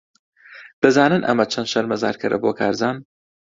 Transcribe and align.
دەزانن 0.81 1.21
ئەمە 1.27 1.45
چەند 1.51 1.71
شەرمەزارکەرە 1.73 2.37
بۆ 2.43 2.51
کارزان؟ 2.59 2.97